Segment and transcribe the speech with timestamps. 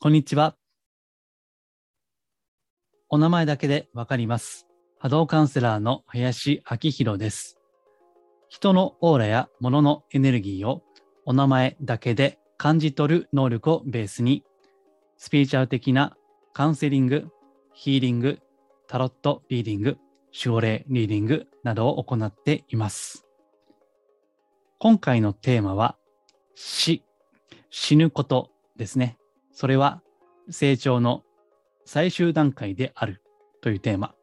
[0.00, 0.54] こんにちは。
[3.08, 4.68] お名前だけでわかります。
[5.00, 7.58] 波動カウンセラーの林明宏です。
[8.48, 10.84] 人のオーラや物のエネルギーを
[11.24, 14.44] お名前だけで感じ取る能力をベースに、
[15.16, 16.16] スピリチュアル的な
[16.52, 17.26] カウンセリング、
[17.72, 18.38] ヒーリング、
[18.86, 19.96] タロットリーディング、
[20.32, 23.26] 守護霊リーディングなどを行っています。
[24.78, 25.96] 今回のテーマは
[26.54, 27.02] 死、
[27.68, 29.18] 死ぬことですね。
[29.58, 30.02] それは
[30.50, 31.24] 成長の
[31.84, 33.20] 最終段階である
[33.60, 34.14] というテーマ。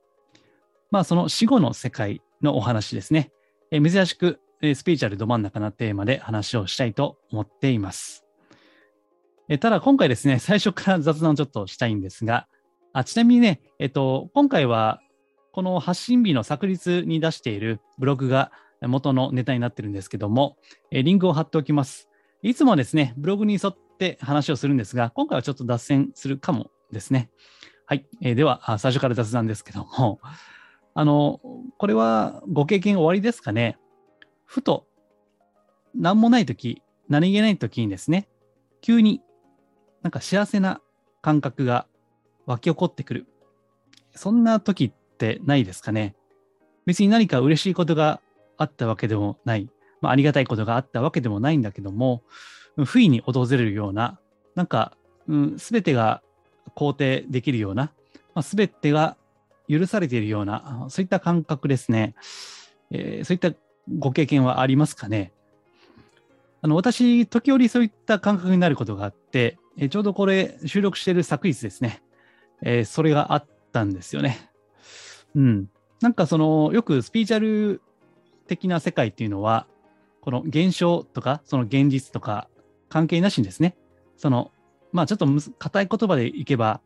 [0.91, 3.33] まあその死後の世界のお話ですね。
[3.69, 8.23] え珍しく、えスピリチュアルど真ん中なテーマで話をしたいと思っています。
[9.49, 12.47] えただ今回ですね、最初から雑談をちょっとしたいんですが、
[12.93, 15.01] あちなみにね、えっと、今回は
[15.51, 20.55] この発信日の炸裂に出しているブログが元のネタになってるんですけども、
[20.91, 22.07] えリンクを貼っておきます。
[22.41, 27.29] いつもですね、ブログに沿っって話をするんですが、今回はちょっと脱線するかもですね。
[27.85, 28.05] はい。
[28.21, 30.19] えーでは、あ最初から雑談ですけども、
[30.93, 31.39] あの、
[31.77, 33.77] これはご経験終わりですかね。
[34.43, 34.85] ふと、
[35.95, 38.27] 何もないとき、何気ないときにですね、
[38.81, 39.21] 急に
[40.01, 40.81] なんか幸せな
[41.21, 41.87] 感覚が
[42.45, 43.27] 湧き起こってくる。
[44.13, 46.15] そんな時ってないですかね。
[46.85, 48.21] 別に何か嬉しいことが
[48.57, 49.69] あったわけでもない。
[50.01, 52.23] まあ、ありがたいことがあったわけでもないんだけども、
[52.83, 54.19] 不意に訪れるような、
[54.55, 56.21] なんか、うん、てが
[56.75, 57.91] 肯定できるような、
[58.33, 59.17] まあ、てが
[59.67, 62.15] 許されているような、そういった感覚ですね。
[62.91, 63.53] えーそういった
[63.99, 65.31] ご経験はありますかね。
[66.61, 72.01] あの私、時折そういった感覚になることがあって、えーちょうどこれ収録している昨日ですね、
[72.61, 74.49] えーそれがあったんですよね。
[75.35, 75.69] うん。
[76.01, 77.81] なんかその、よくスピーチャル
[78.47, 79.67] 的な世界っていうのは、
[80.21, 82.47] この現象とか、その現実とか
[82.89, 83.75] 関係なしにですね、
[84.17, 84.51] その、
[84.91, 85.27] まあちょっと
[85.57, 86.81] 硬い言葉でいけば、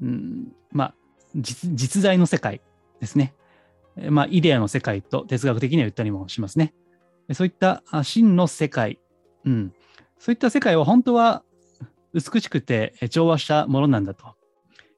[0.00, 0.94] うん、まあ
[1.36, 2.60] 実実在の世界
[3.00, 3.34] ですね。
[4.08, 6.74] まあイデアの世界と哲学的には言ったりもしますね。
[7.32, 8.98] そういった真の世界、
[9.44, 9.72] うん、
[10.18, 11.44] そういった世界は本当は
[12.14, 14.34] 美しくて調和したものなんだと。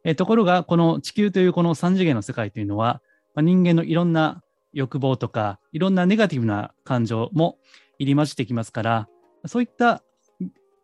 [0.05, 3.01] えところが、この地球というこの三次元の世界というのは、
[3.35, 4.43] まあ、人間のいろんな
[4.75, 7.59] 欲望とか、いろんなネガティブな感情も
[7.99, 9.09] 入り混じってきますから、
[9.47, 10.03] そういった、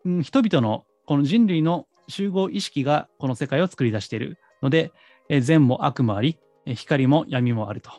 [0.05, 4.93] 人々のこの人類の集合意識がこの世界を作り出しているので、
[5.41, 7.91] 善も悪もあり、光も闇もあると、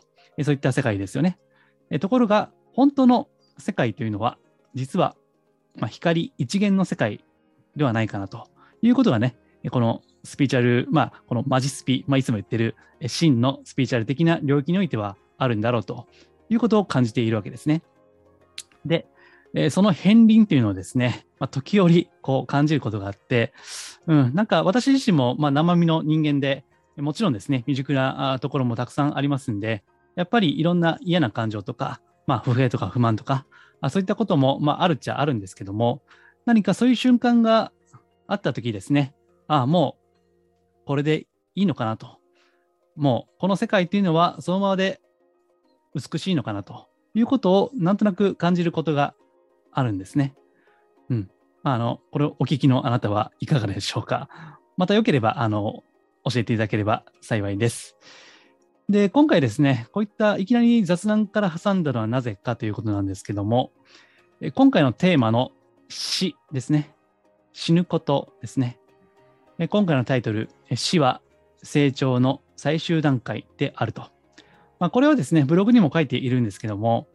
[0.42, 1.38] そういった世界ですよね。
[2.00, 4.38] ところが、本当の世界というのは、
[4.74, 5.16] 実は、
[5.88, 7.24] 光一元の世界
[7.76, 8.48] ではないかなと
[8.82, 9.36] いうことがね、
[9.70, 12.76] このスピーチャル、まあ、このマジスピ、まあ、いつも言ってる
[13.06, 16.06] 真のスピーチャル的な領域においてはあるんだろうと
[16.48, 17.82] いうことを感じているわけですね。
[18.84, 19.06] で、
[19.54, 23.52] えーその片鱗というのをですね、まあ、時折こう感じることがあって、
[24.06, 26.64] うん、なんか私自身もまあ生身の人間で、
[26.96, 29.82] もちろんですね、未熟なところもたくさんありますんで、
[30.14, 33.46] やっぱりいろんな嫌な感情とか、まあ不平とか不満とか、
[33.80, 36.02] あそういったこともまああるっちゃあるんですけども、
[36.44, 37.72] 何かそういう瞬間が
[38.26, 39.14] あった時ですね、
[39.48, 42.18] ああ、もうこれでいいのかなと。
[42.96, 45.00] もうこの世界っていうのはそのままで
[45.94, 49.14] 美しいのかなということをなんとなく感じることが
[49.72, 50.34] あるんですね。
[51.10, 51.30] うん。
[51.62, 54.28] まあ、あの、これをお聞きのあなたはいかがでしょうか。
[54.76, 55.82] またよければ、あの、
[56.24, 57.96] 教えていただければ幸いです。
[58.88, 63.72] で、今回ですね、こういったいきなり雑談から挟んだのはなぜかということなんですけども、
[64.40, 65.52] え今回のテーマの
[65.88, 66.94] 死ですね。
[67.52, 68.78] 死ぬことですね。
[69.70, 71.20] 今回のタイトル、え死は
[71.62, 74.10] 成長の最終段階であると。
[74.80, 77.06] まあ、これはですね、ブログにも書いているんですけども、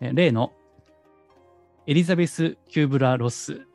[0.00, 0.52] え例の
[1.88, 3.66] エリザベス・キューブラ・ロス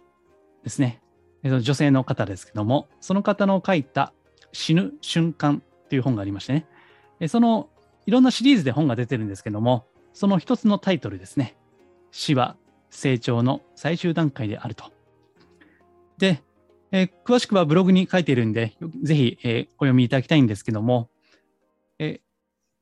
[0.64, 1.02] ですね。
[1.44, 4.14] 女性の方ですけども、その方の書いた
[4.52, 6.54] 死ぬ瞬間という本がありまして
[7.20, 7.28] ね。
[7.30, 7.70] その
[8.06, 11.56] いろんなシリーズで本が出てるんですけども、その一つのタイトルですね。
[12.12, 12.58] 死は
[12.90, 14.92] 成長の最終段階であると。
[16.18, 16.44] で、
[16.92, 21.10] えー詳しくはブログに書いているんで、ぜひ、えーお読みいただきたいんですけども、
[21.98, 22.22] えー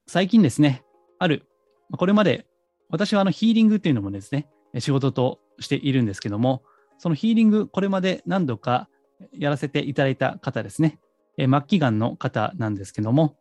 [0.08, 0.84] 最近ですね、
[1.20, 1.46] ある、
[1.92, 2.48] これまで
[2.90, 6.64] 私はあのヒーリングっていうのもですね、仕事としているんですけども、
[6.98, 8.88] そのヒーリング、これまで何度か
[9.34, 11.00] やらせていただいた方ですね、
[11.38, 13.38] 末期がんの方なんですけども、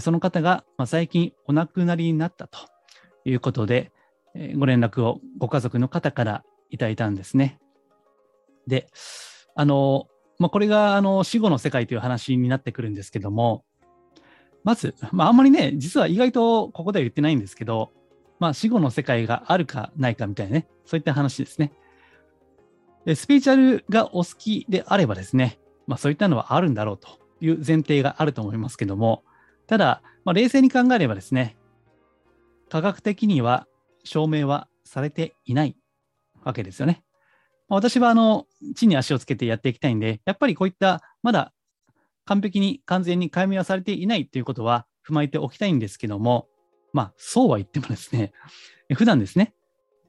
[0.00, 2.58] その方が最近お亡くなりになったと
[3.24, 3.92] いうことで、
[4.56, 7.58] ご連絡をご家族の方からいただいたんですね。
[8.66, 8.88] で、
[9.54, 10.06] あの、
[10.38, 13.64] まあ、これがあの死後の世界という話になってくるんですけども、
[14.64, 17.90] まず、まあ、あんまりね、実は意外とここでは言ってないんですけど、
[18.42, 21.72] まあ、死後の世界があるかないかみたいなね、そういった話ですね。
[23.04, 29.22] でスピーチュアルがお好きであればですね、まあ、そういったのはあるんだろうという前提があると思いますけども、
[29.68, 31.56] ただ、まあ、冷静に考えればですね、
[32.68, 33.68] 科学的には
[34.02, 35.76] 証明はされていない
[36.42, 37.04] わけですよね。
[37.68, 41.52] まあ、私はあの地に足をつけてやっていきたいんで、やっぱりこういったまだ
[42.24, 46.48] 完璧に完全に解明はされていないということは踏まえておきたいんですけども、
[46.92, 48.32] まあそうは言ってもですね、
[48.94, 49.54] 普段ですね、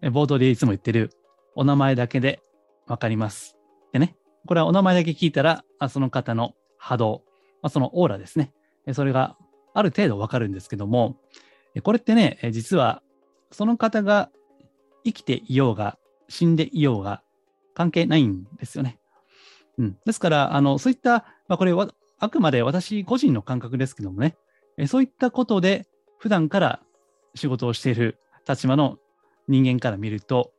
[0.02, 1.12] 冒頭でいつも言ってる
[1.56, 2.42] お名前だけで
[2.88, 3.56] わかります。
[3.92, 4.16] でね、
[4.46, 7.24] これはお名前だけ聞いたら、その方の波動、
[7.62, 8.52] まあ、そのオーラですね。
[8.92, 9.38] それが
[9.74, 11.18] ある程度わかるんですけども、
[11.84, 13.02] これってね、実は
[13.52, 14.30] その方が
[15.06, 15.98] 生きていようが、
[16.28, 17.22] 死んでいようが
[17.74, 19.00] 関係ないんですよね。
[19.78, 21.90] うん、ですから、あのそういった、まあ、これは
[22.20, 24.36] あくまで私個人の感覚ですけどもね、
[24.88, 25.88] そういったことで
[26.24, 26.80] 普段から
[27.36, 28.18] 仕事をしている
[28.48, 28.98] 立場の
[29.50, 30.54] 人間から見ると、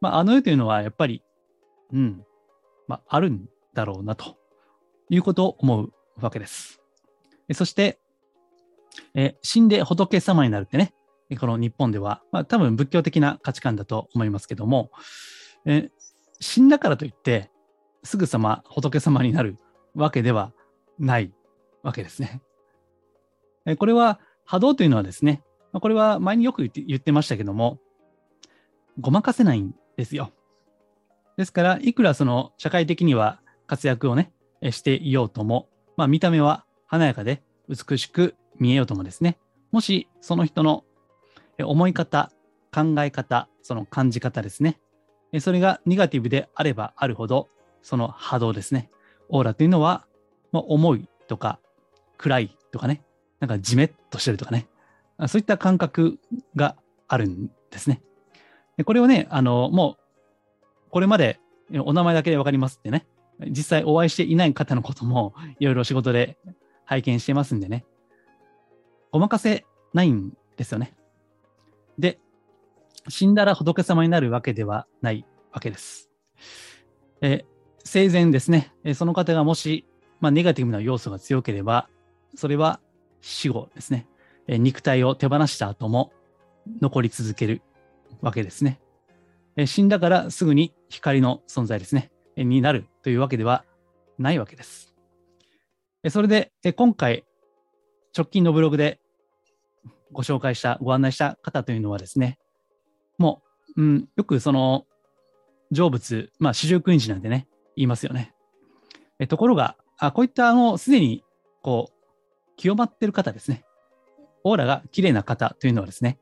[0.00, 1.22] まあ、あの世というのはやっぱり、
[1.92, 2.24] うん、
[2.86, 4.38] まあ、あるんだろうなと
[5.10, 6.80] いうことを思うわけです。
[7.52, 7.98] そして、
[9.14, 10.94] え死んで仏様になるってね、
[11.38, 14.90] この日本では、まあ、多分仏教的な価値観だと思いますけども、
[15.66, 15.90] え
[16.40, 17.50] 死んだからといって、
[18.04, 19.58] すぐさま仏様になる
[19.94, 20.54] わけでは
[20.98, 21.34] ない
[21.82, 22.40] わけですね。
[23.66, 25.42] えこれは波動というのはですね、
[25.74, 27.78] これは前によく言って言ってましたけども、
[28.98, 30.32] ごまかせないんですよ。
[31.36, 34.32] ですから、いくらその社会的には活躍をね、
[34.70, 35.68] していようとも、
[35.98, 39.36] まあ見た目は華やかで美しく見えようともですね、
[39.70, 40.82] もしその人の
[41.62, 42.32] 思い方、
[42.74, 44.80] 考え方、その感じ方ですね、
[45.40, 47.50] それがネガティブであればあるほど、
[47.82, 48.88] その波動ですね、
[49.28, 50.06] オーラというのは、
[50.52, 51.60] まあ、重いとか
[52.16, 53.02] 暗いとかね、
[53.40, 54.66] なんかじめっとしてるとかね、
[55.26, 56.18] そういった感覚
[56.56, 56.76] が
[57.06, 58.02] あるんですね。
[58.76, 59.96] でこれをね、あの、も
[60.86, 61.40] う、これまで
[61.84, 63.06] お名前だけでわかりますってね、
[63.48, 66.38] 実際お会いしていない方のこともいろいろ仕事で
[66.84, 67.84] 拝見してますんでね、
[69.10, 69.64] ごまかせ
[69.94, 70.94] ないんですよね。
[71.98, 72.18] で、
[73.08, 76.10] 死んだら仏様になるわけではないわけです。
[77.20, 77.44] え
[77.84, 79.86] 生前ですね、その方がもし、
[80.20, 81.88] まあ、ネガティブな要素が強ければ、
[82.34, 82.80] それは
[83.20, 84.06] 死後ですね、
[84.46, 86.12] 肉体を手放した後も
[86.80, 87.62] 残り続ける
[88.20, 88.80] わけですね。
[89.66, 93.64] 死んだからすぐに光の存在ですね、になるというわけでは
[94.18, 94.94] ないわけです。
[96.04, 97.24] えそれで、え今回、
[98.16, 99.00] 直近のブログで
[100.12, 102.38] ご紹介した、ご案内した方というのはですね、
[103.18, 103.42] も
[103.76, 104.86] う、うん、よくその、
[105.72, 108.32] 成仏、まあ、四十九日なんてね、言いますよね。
[109.18, 111.24] えところが、あこういったあの、すでに、
[111.62, 111.97] こう、
[112.58, 113.64] 清まってる方ですね。
[114.44, 116.18] オーラが綺麗な方というのはですね、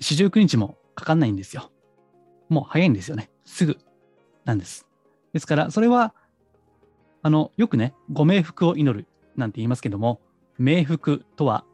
[0.00, 1.70] 四十九日もかかんないんですよ。
[2.48, 3.30] もう早いんですよね。
[3.44, 3.76] すぐ
[4.44, 4.86] なんです。
[5.32, 6.14] ですから、それは、
[7.22, 9.06] あの、よくね、ご冥福を祈る
[9.36, 10.20] なんて言いますけども、
[10.58, 11.64] 冥福とは、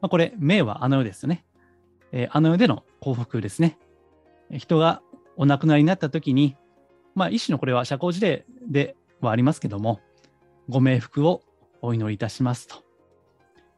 [0.00, 1.44] まあ、これ、冥はあの世ですよね。
[2.10, 3.78] えー、あの世での幸福ですね。
[4.50, 5.02] 人が
[5.36, 6.56] お亡くなりになった時に、
[7.14, 10.00] まあ、一種のこれは社交辞令ではありますけども、
[10.68, 11.42] ご冥福を
[11.82, 12.91] お祈りいたしますと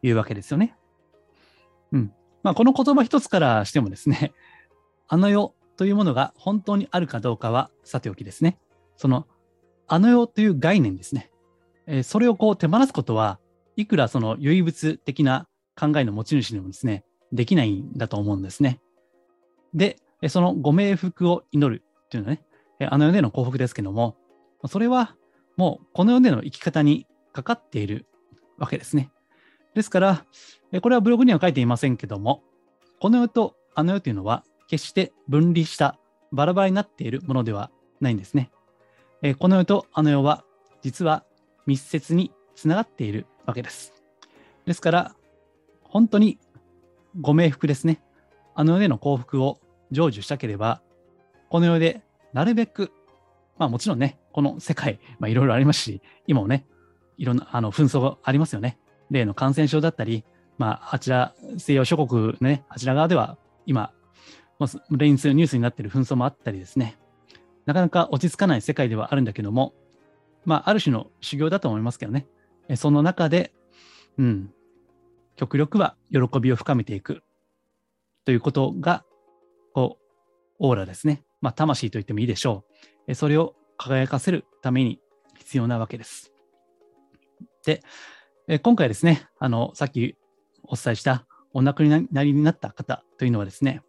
[0.06, 0.76] いうわけですよね。
[1.92, 2.12] うん。
[2.42, 4.32] まあ、この言葉一つからしてもですね、
[5.08, 8.58] あの世というものが本当にあるかどうかはさておきですね。
[8.96, 9.26] その、
[9.86, 11.30] あの世という概念ですね。
[11.86, 13.38] えー、それをこう手放すことは、
[13.76, 18.80] いくらその唯物的な考えの持ち主でもですね、できないんだと思うんですね。
[19.72, 22.44] で、そのご冥福を祈るというのはね、
[22.88, 24.16] あの世での幸福ですけども、
[24.66, 25.16] それは
[25.56, 28.06] もうこの世での生き方にかかっている
[28.58, 29.10] わけですね。
[29.74, 30.24] ですから、
[30.82, 32.42] これはブログには書いていませんけども、
[33.00, 35.98] この世とあの世というのは決して分離した
[36.32, 38.50] バラバラになっているものではないんですね。
[39.38, 40.44] この世とあの世は
[40.82, 41.24] 実は
[41.66, 43.92] 密接につながっているわけです。
[44.66, 45.14] ですから、
[45.82, 46.38] 本当に
[47.20, 48.02] ご冥福ですね。
[48.54, 49.58] あの世での幸福を
[49.90, 50.82] 成就したければ、
[51.48, 52.02] この世で
[52.32, 52.90] なるべく、
[53.58, 56.66] まあもちろんね、この世界、まあいろいろありますし、今もね、
[57.16, 58.78] いろんなあの紛争がありますよね。
[59.10, 60.24] 例の感染症だったり、
[60.58, 63.92] まああちら、西洋諸国ね、あちら側では今、
[64.90, 66.98] 連日ニュースになっている紛争もあったりですね、
[67.66, 69.74] なかなか落ち着かない世界ではあるんだけども、
[70.44, 72.26] まあある種の修行だと思いますけどね、
[72.76, 73.52] その中で、
[74.18, 74.52] うん、
[75.36, 77.22] 極力は喜びを深めていく
[78.24, 79.04] ということが、
[79.74, 80.04] こう、
[80.60, 81.22] オーラですね。
[81.40, 82.64] まあ、魂と言ってもいいでしょ
[83.06, 83.14] う。
[83.14, 85.00] それを輝かせるために
[85.36, 86.32] 必要なわけです。
[87.66, 87.82] で、
[88.46, 90.16] え今回ですね、あの、さっき
[90.64, 93.80] お伝えしたお亡くなりになった方というのはですね、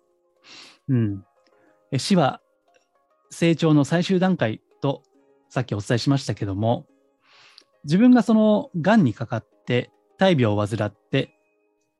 [0.88, 1.26] うん、
[1.92, 2.40] え死は
[3.30, 5.04] 成長の最終段階と
[5.50, 6.86] さっきお伝えしましたけども、
[7.84, 11.36] 自分がその癌にかかって大病を患って、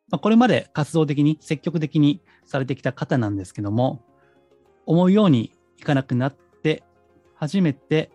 [0.10, 4.02] まあ、これまで活動的に積極的にされてきた方なんですけども、
[4.86, 6.84] 思うようにいかなくなって、
[7.36, 8.12] 初めて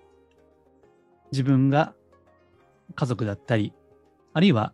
[1.30, 1.94] 自分が
[2.94, 3.74] 家族だったり、
[4.32, 4.72] あるいは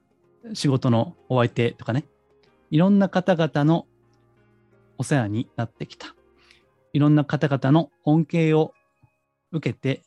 [0.55, 2.05] 仕事のお相手とかね、
[2.71, 3.87] いろんな方々の
[4.99, 6.15] お世話になってきた。
[6.93, 8.73] いろんな方々の恩恵を
[9.53, 10.03] 受けて、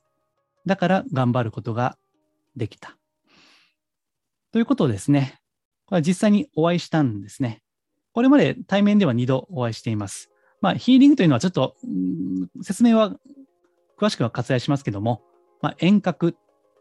[0.66, 1.98] だから頑張ることが
[2.56, 2.98] できた。
[4.52, 5.40] ということですね、
[5.86, 7.62] これは実際にお会いしたんですね。
[8.14, 10.30] これまで対面では2度お会いしています。
[10.62, 11.76] まあ、ヒーリングというのはちょっと、
[12.62, 13.16] 説明は
[13.98, 15.22] 詳しくは割愛しますけども、
[15.62, 16.36] まあ、遠隔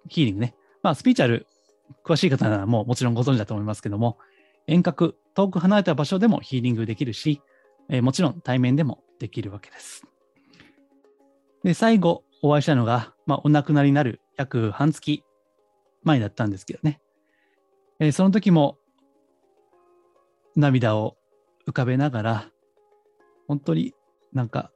[0.08, 0.54] ヒーリングね。
[0.82, 1.46] まあ、スピーチャル、
[2.04, 4.18] 詳しい方ならもうもちろんご存知だと思いますけども、
[4.66, 7.40] 遠隔、遠く離れた場所でもヒーリングできるし、
[7.88, 10.04] え、もちろん対面でもできるわけです。
[11.64, 15.25] で、最後お会いしたのが、まあ、お亡くなりになる約半月
[16.02, 17.00] 前だったんですけどね。
[17.99, 18.78] え、その時も
[20.54, 21.16] 涙を
[21.66, 22.50] 浮かべながら、
[23.47, 23.95] 本当に
[24.33, 24.71] なんか、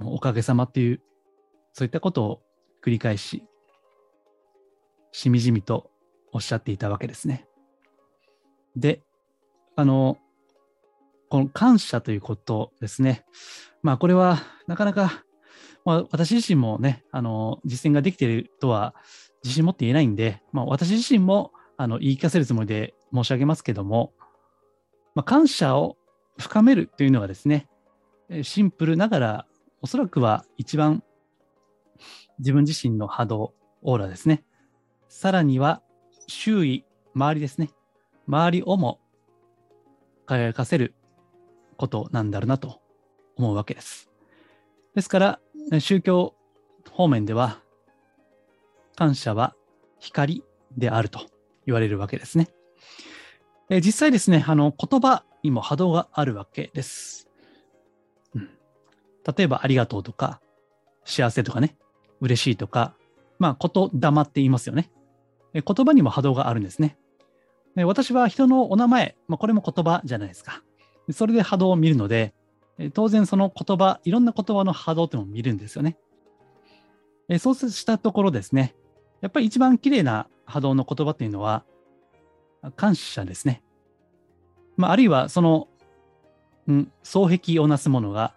[0.00, 1.02] おかげさまっていう、
[1.72, 2.42] そういったことを
[2.82, 3.44] 繰り返し、
[5.14, 5.92] しみじみと
[6.32, 7.46] おっしゃっていたわけですね。
[8.74, 9.00] で、
[9.76, 10.18] あの、
[11.30, 13.24] この感謝ということですね。
[13.80, 15.24] まあ、これはなかなか、
[15.84, 18.96] まあ、私自身もね、あの、実践ができているとは
[19.44, 24.12] 自信持って言えないんで、まあ、私自身もあの言い聞かせるつもりで申し上げますけども、
[25.14, 25.96] まあ、感謝を
[26.38, 27.68] 深めるというのがですね、
[28.42, 29.46] シンプルながら、
[29.80, 31.04] おそらくは一番
[32.40, 34.42] 自分自身の波動、オーラですね。
[35.08, 35.82] さらには
[36.26, 36.84] 周囲、
[37.14, 37.70] 周りですね。
[38.26, 39.00] 周りをも
[40.26, 40.94] 輝かせる
[41.76, 42.80] ことなんだろうなと
[43.36, 44.10] 思うわけです。
[44.94, 45.40] ですから、
[45.80, 46.34] 宗教
[46.90, 47.60] 方面では、
[48.96, 49.54] 感謝は
[49.98, 50.44] 光
[50.76, 51.20] であると
[51.66, 52.48] 言われるわけですね。
[53.70, 57.28] え実際ですね、あの言葉にも波動があるわけです、
[58.34, 58.50] うん。
[59.36, 60.40] 例えば、ありがとうとか、
[61.04, 61.76] 幸せとかね、
[62.20, 62.94] 嬉しいとか、
[63.38, 64.90] まあ、言霊って言いますよね。
[65.52, 66.96] 言葉にも波動があるんですね。
[67.76, 70.62] で私は人のお名前、まあ、これも言葉じゃないですか。
[71.10, 72.34] それで波動を見るので、
[72.92, 75.96] 当然その言葉、いろんな言葉の波動っていうのを見るんですよね。
[77.38, 78.74] そうしたところですね、
[79.20, 81.64] やっぱり一番綺麗な波動の言葉っていうのは、
[82.76, 83.62] 感謝ですね。
[84.76, 85.68] まあ、あるいはその、
[86.66, 88.34] うん、双璧をなすものが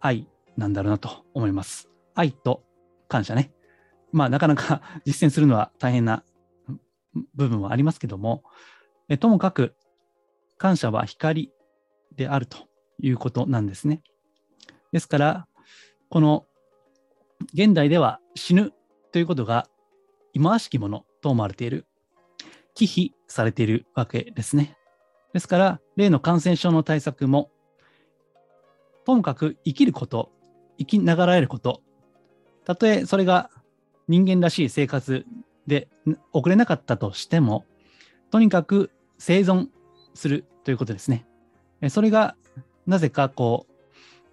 [0.00, 1.88] 愛なんだろうなと思います。
[2.14, 2.62] 愛と
[3.08, 3.52] 感謝ね。
[4.12, 6.24] まあ、なかなか 実践するのは大変な
[7.34, 8.44] 部分はありますけども、
[9.08, 9.74] えともかく
[10.56, 11.52] 感謝は光
[12.16, 12.58] であると
[13.00, 14.02] いうことなんですね。
[14.92, 15.48] ですから、
[16.08, 16.46] この
[17.52, 18.72] 現代では死ぬ
[19.12, 19.68] ということが
[20.32, 21.86] 忌まわしきものと思われている、
[22.74, 24.76] 忌避されているわけですね。
[25.32, 27.50] ですから、例の感染症の対策も、
[29.04, 30.32] ともかく生きること、
[30.78, 31.82] 生きながらえること、
[32.64, 33.50] たとえそれが
[34.08, 35.26] 人間らしい生活
[35.66, 35.88] で
[36.32, 37.64] 送れなかったとしても、
[38.30, 39.68] とにかく生存
[40.14, 41.26] するということですね。
[41.88, 42.36] それが
[42.86, 43.66] なぜかこ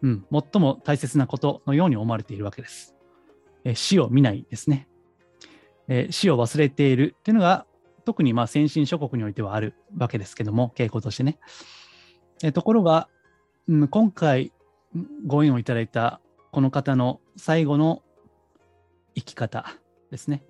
[0.02, 2.96] う、うん、最も大切なことのように思われているわけです。
[3.76, 4.88] 死を見ないですね。
[6.10, 7.66] 死を忘れているというのが、
[8.06, 11.38] 特にまあ先進諸国においてはあるわけですけども、傾向としてね。
[12.54, 13.08] ところが、
[13.68, 14.52] うん、今回
[15.28, 16.20] ご縁をいただいた
[16.52, 18.02] この方の最後の
[19.16, 19.66] 生き方
[20.10, 20.44] ですね。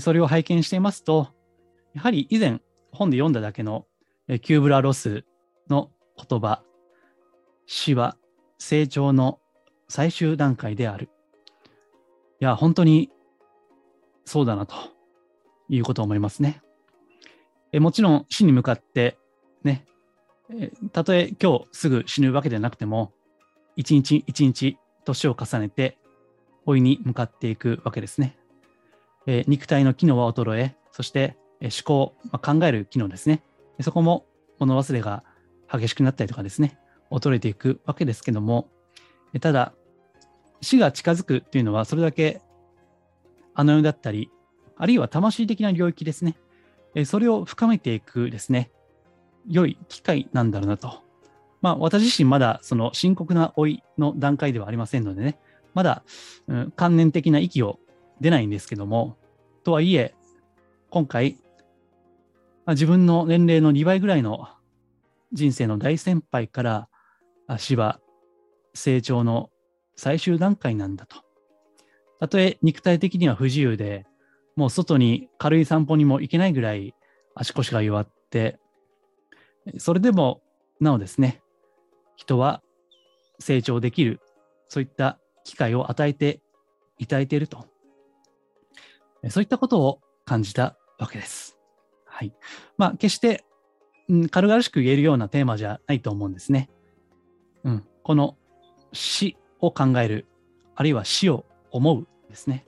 [0.00, 1.28] それを拝見していますと、
[1.94, 2.60] やはり以前
[2.92, 3.86] 本で読んだだけの
[4.42, 5.24] キューブラ・ロス
[5.68, 6.62] の言葉、
[7.66, 8.16] 死は
[8.58, 9.40] 成長の
[9.88, 11.10] 最終段階である。
[12.40, 13.10] いや、本当に
[14.24, 14.74] そうだなと
[15.68, 16.62] いうことを思いますね。
[17.72, 19.18] えもちろん死に向かって
[19.64, 19.84] ね、
[20.92, 23.12] たとえ今日すぐ死ぬわけではなくても、
[23.76, 25.98] 一日一日年を重ねて
[26.66, 28.36] 老いに向かっていくわけですね。
[29.26, 33.42] え肉体の機能は衰え、そして、思考、まあ、考える機能ですね。
[33.80, 34.26] そこも
[34.58, 35.22] 物忘れが
[35.70, 36.78] 激しくなったりとかですね、
[37.10, 38.68] 衰えていくわけですけども、
[39.40, 39.72] ただ、
[40.60, 42.40] 死が近づくっていうのは、それだけ
[43.54, 44.30] あの世だったり、
[44.76, 46.36] あるいは魂的な領域ですね、
[47.04, 48.70] それを深めていくですね、
[49.46, 51.02] 良い機会なんだろうなと。
[51.60, 55.38] まあ、私自身まだその深刻な老いの段階ではありませんのでね、
[55.74, 56.04] まだ、
[56.48, 57.78] うん、観念的な息を
[58.20, 59.16] 出ないんですけども、
[59.64, 60.14] とはいえ、
[60.90, 61.38] 今回、
[62.64, 64.48] まあ、自分の年齢の2倍ぐらいの
[65.32, 66.88] 人生の大先輩から
[67.58, 68.00] 死は
[68.74, 69.50] 成長の
[69.96, 71.16] 最終段階なんだと。
[72.20, 74.06] たとえ肉体的には不自由で、
[74.54, 76.94] もう外に軽い散歩にも行けないぐらい
[77.34, 78.58] 足腰が弱って、
[79.78, 80.42] それでも
[80.80, 81.40] なおですね、
[82.16, 82.62] 人は
[83.38, 84.20] 成長できる、
[84.68, 86.40] そういった機会を与えて
[86.98, 87.66] いただいていると、
[89.28, 91.58] そういったことを感じたわけです。
[92.06, 92.32] はい。
[92.76, 93.44] まあ、決して、
[94.08, 96.70] うん、軽々しく言えるようなテーマじゃないと思うんですね。
[97.64, 97.86] うん。
[98.02, 98.36] この
[98.92, 100.26] 死を考える、
[100.74, 102.66] あるいは死を思うですね。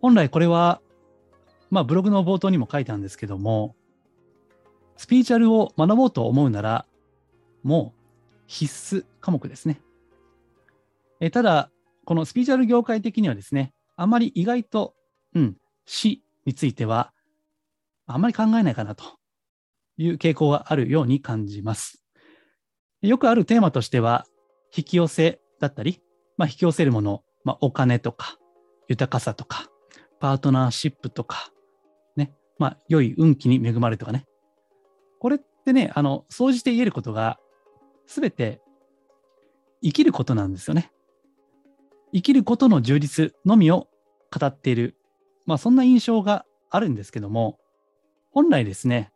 [0.00, 0.80] 本来これは、
[1.70, 3.74] まあ、ブログの冒頭にも書いたんですけども、
[4.96, 6.86] スピーチャルを学ぼうと思うなら、
[7.62, 8.00] もう
[8.46, 9.80] 必須科目ですね。
[11.20, 11.70] えただ、
[12.04, 14.94] このスピーチャル業界的にはですね、あまり意外と、
[15.34, 17.12] うん、死については、
[18.06, 19.04] あまり考えないかなと
[19.96, 22.02] いう傾向があるように感じます。
[23.02, 24.26] よくあるテーマとしては、
[24.76, 26.00] 引き寄せだったり、
[26.36, 28.38] まあ、引き寄せるもの、まあ、お金とか、
[28.88, 29.68] 豊かさとか、
[30.20, 31.50] パートナーシップとか、
[32.16, 34.24] ね、まあ、良い運気に恵まれとかね。
[35.18, 37.38] これってね、あの、総じて言えることが、
[38.06, 38.62] すべて
[39.82, 40.90] 生きることなんですよね。
[42.12, 43.88] 生きることの充実のみを
[44.36, 44.96] 語っている、
[45.46, 47.58] まあ、そんな印象があるんですけども、
[48.30, 49.12] 本来ですね、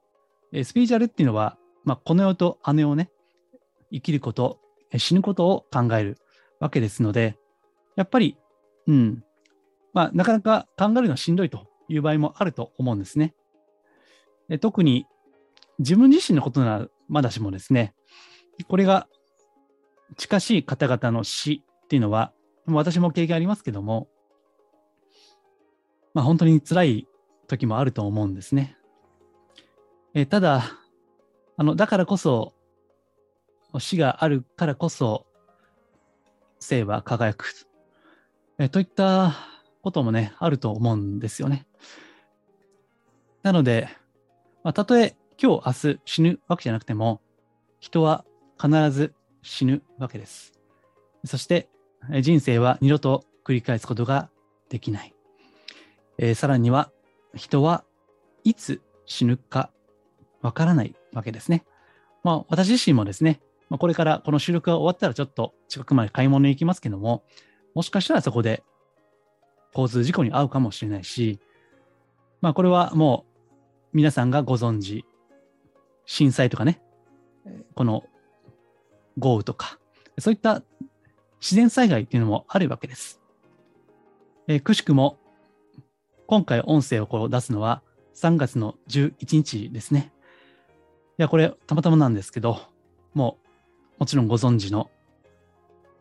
[0.52, 3.10] スピーチャルっていうのは、まあ、この世とあの世をね、
[3.92, 4.58] 生きること、
[4.96, 6.18] 死ぬことを考える
[6.60, 7.36] わけですので、
[7.96, 8.36] やっぱり、
[8.86, 9.24] うん、
[9.92, 13.34] まあ、なかなか考えるのはしんどいという場合もあると思うんですね。
[14.60, 15.06] 特に
[15.78, 17.94] 自分自身のことならまだしもですね、
[18.68, 19.08] これが
[20.16, 22.32] 近しい方々の死っていうのは、
[22.66, 24.08] 私も経験ありますけども、
[26.14, 27.08] まあ、本当に辛い
[27.48, 28.76] 時もあると思うんですね。
[30.14, 30.64] えただ、
[31.56, 32.54] あの、だからこそ、
[33.78, 35.26] 死があるからこそ、
[36.60, 37.46] 生は輝く。
[38.58, 39.34] えといった
[39.82, 41.66] こともね、あると思うんですよね。
[43.42, 43.88] なので、
[44.62, 47.20] まあ、たとえ今日、明日死ぬわけじゃなくても、
[47.80, 48.24] 人は
[48.60, 50.52] 必ず死ぬわけです。
[51.24, 51.68] そして
[52.20, 54.30] 人生は二度と繰り返すことが
[54.68, 55.14] できない。
[56.18, 56.90] えー、さらには
[57.34, 57.84] 人は
[58.44, 59.70] いつ死ぬか
[60.40, 61.64] わからないわけですね。
[62.22, 67.22] まあ私自身もですね、まあ、これからこの収録が終わったらちょっと近くまで買い物に行きますけども、
[67.74, 68.62] もしかしたらそこで
[69.74, 71.40] 交通事故に遭うかもしれないし、
[72.40, 73.24] まあこれはも
[73.92, 75.04] う皆さんがご存知、
[76.06, 76.82] 震災とかね、
[77.74, 78.04] この
[79.18, 79.78] 豪雨とか、
[80.18, 80.62] そういった
[81.42, 83.20] 自然災害っていうのもあるわけです。
[84.46, 85.18] えー、くしくも、
[86.28, 87.82] 今回音声をこう出すのは
[88.14, 90.12] 3月の11日ですね。
[91.18, 92.60] いや、これたまたまなんですけど、
[93.12, 93.38] も
[93.98, 94.88] う、もちろんご存知の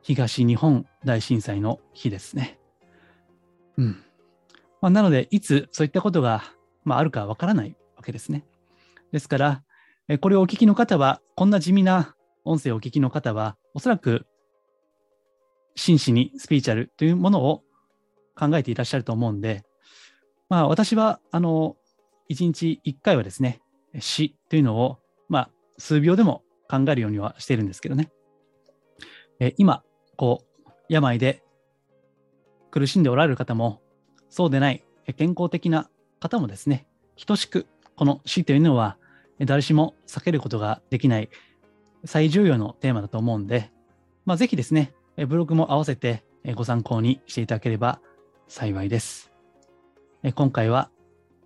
[0.03, 2.59] 東日本大震災の日ですね。
[3.77, 4.03] うん。
[4.79, 6.43] まあ、なので、いつそういったことが、
[6.83, 8.45] まあ、あるかわからないわけですね。
[9.11, 9.63] ですから、
[10.19, 14.27] これをお聞きの方は、こんな地味な音声をお聞きの方は、おそらく
[15.75, 17.63] 真摯にスピーチャルというものを
[18.35, 19.63] 考えていらっしゃると思うんで、
[20.49, 21.77] まあ私は、あの、
[22.27, 23.61] 一日一回はですね、
[23.99, 28.11] 死というのを、まあ数秒でも考えるようにはしているんですけどね。
[29.39, 29.83] え今、
[30.17, 31.43] こう、病で
[32.69, 33.81] 苦しんでおられる方も、
[34.29, 34.83] そうでない
[35.17, 36.85] 健康的な方もですね、
[37.25, 38.97] 等しくこの死というのは
[39.39, 41.29] 誰しも避けることができない
[42.05, 43.71] 最重要のテーマだと思うんで、
[44.25, 44.93] まあ、ぜひですね、
[45.25, 46.23] ブログも合わせて
[46.55, 47.99] ご参考にしていただければ
[48.47, 49.31] 幸いです。
[50.35, 50.89] 今回は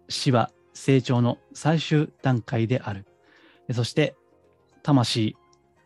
[0.09, 3.05] 死は成長の最終段階である。
[3.73, 4.15] そして
[4.83, 5.35] 魂、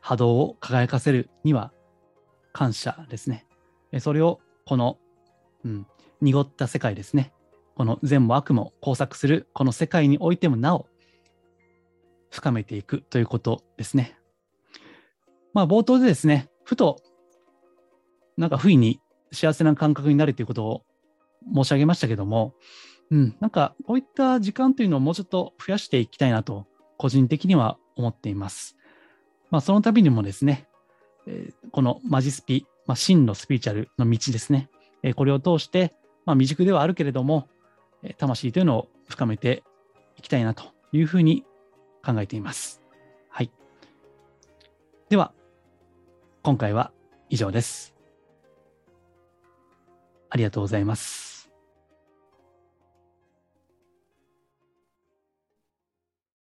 [0.01, 1.71] 波動を輝かせるには
[2.51, 3.45] 感謝ですね。
[3.99, 4.97] それをこの、
[5.63, 5.87] うん、
[6.21, 7.31] 濁った世界ですね。
[7.75, 10.87] この善も悪も交錯するこの世界においてもなお
[12.29, 14.17] 深めていくということですね。
[15.53, 17.01] まあ、冒頭でですね、ふと、
[18.39, 19.01] なんか不意に
[19.33, 20.81] 幸せな感覚になるということを
[21.53, 22.53] 申し上げましたけども、
[23.11, 26.65] うん、なんかこういった時間というのをもうちょっと増やしていきたいなと、
[26.97, 28.77] 個人的には思っています。
[29.51, 30.67] まあ、その度にもですね、
[31.27, 34.69] え、このマジスピ、まあ、真のスピーチャルの道ですね、
[35.03, 35.93] え、これを通して、
[36.25, 37.49] まあ、未熟ではあるけれども、
[38.03, 39.63] え、魂というのを深めて
[40.17, 41.43] いきたいなというふうに
[42.05, 42.81] 考えています。
[43.29, 43.51] はい。
[45.09, 45.33] では、
[46.43, 46.93] 今回は
[47.29, 47.98] 以上です。
[50.29, 51.38] ありがとうございます。